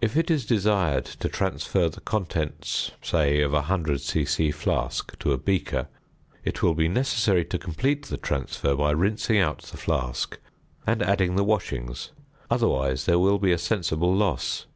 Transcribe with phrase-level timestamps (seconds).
[0.00, 4.52] If it is desired to transfer the contents say of a 100 c.c.
[4.52, 5.88] flask to a beaker,
[6.44, 10.38] it will be necessary to complete the transfer by rinsing out the flask
[10.86, 12.12] and adding the washings;
[12.48, 14.66] otherwise there will be a sensible loss.